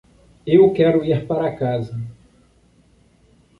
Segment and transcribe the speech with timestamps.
[0.47, 1.95] Eu quero ir para casa.